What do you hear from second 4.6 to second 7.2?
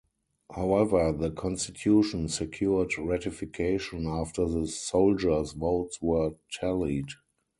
soldiers' votes were tallied.